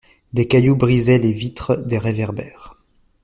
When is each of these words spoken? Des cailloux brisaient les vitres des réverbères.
Des 0.33 0.47
cailloux 0.47 0.75
brisaient 0.75 1.19
les 1.19 1.31
vitres 1.31 1.75
des 1.77 1.99
réverbères. 1.99 2.75